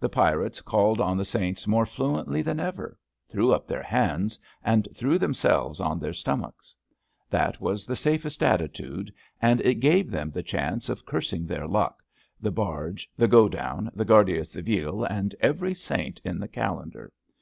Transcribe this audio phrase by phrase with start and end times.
[0.00, 4.88] The pirates called on the saints more fluently than ever, threw up their hands, and
[4.94, 6.74] threw themselves on their stomachs.
[7.28, 9.12] That was the safest attitude,
[9.42, 12.02] and it gave them the chance of cursing their luck,
[12.40, 17.12] the barge, the go down, the Guarda Civile, and every saint in the calendar.